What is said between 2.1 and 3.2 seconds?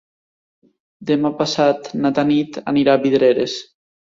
Tanit anirà a